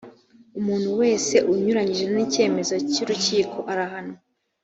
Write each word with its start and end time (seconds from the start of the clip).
umuntu 0.59 0.89
wese 1.01 1.35
unyuranyije 1.53 2.05
n 2.13 2.17
icyemezo 2.25 2.75
cy’ 2.91 2.97
urukiko 3.03 3.57
arahanwa. 3.71 4.17